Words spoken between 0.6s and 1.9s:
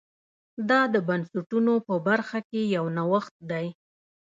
دا د بنسټونو